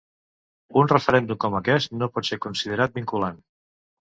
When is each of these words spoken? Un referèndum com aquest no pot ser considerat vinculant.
Un 0.81 0.87
referèndum 0.91 1.39
com 1.45 1.57
aquest 1.59 1.93
no 1.99 2.09
pot 2.17 2.29
ser 2.31 2.41
considerat 2.47 2.99
vinculant. 3.03 3.39